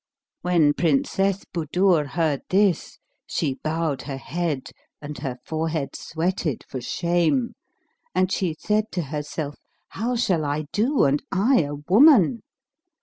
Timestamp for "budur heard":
1.53-2.41